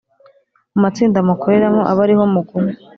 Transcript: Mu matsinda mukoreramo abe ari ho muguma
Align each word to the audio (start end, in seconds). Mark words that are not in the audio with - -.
Mu 0.73 0.79
matsinda 0.83 1.19
mukoreramo 1.27 1.81
abe 1.91 2.01
ari 2.05 2.13
ho 2.17 2.23
muguma 2.33 2.71